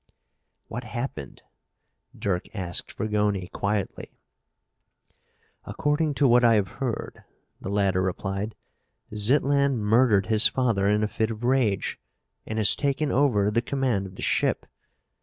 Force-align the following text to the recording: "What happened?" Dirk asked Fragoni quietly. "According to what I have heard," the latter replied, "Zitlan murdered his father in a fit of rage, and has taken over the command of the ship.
"What 0.67 0.83
happened?" 0.83 1.43
Dirk 2.17 2.45
asked 2.55 2.91
Fragoni 2.91 3.49
quietly. 3.53 4.17
"According 5.63 6.15
to 6.15 6.27
what 6.27 6.43
I 6.43 6.55
have 6.55 6.69
heard," 6.81 7.23
the 7.59 7.69
latter 7.69 8.01
replied, 8.01 8.55
"Zitlan 9.13 9.77
murdered 9.77 10.25
his 10.25 10.47
father 10.47 10.87
in 10.87 11.03
a 11.03 11.07
fit 11.07 11.29
of 11.29 11.43
rage, 11.43 11.99
and 12.47 12.57
has 12.57 12.75
taken 12.75 13.11
over 13.11 13.51
the 13.51 13.61
command 13.61 14.07
of 14.07 14.15
the 14.15 14.23
ship. 14.23 14.65